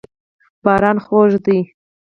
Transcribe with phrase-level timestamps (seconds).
[0.63, 1.59] باران خوږ دی.